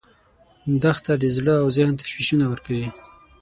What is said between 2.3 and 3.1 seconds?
ورکوي.